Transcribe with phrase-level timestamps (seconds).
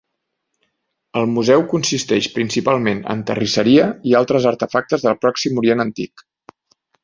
[1.21, 6.29] El museu consisteix principalment en terrisseria i altres artefactes del Pròxim Orient antic.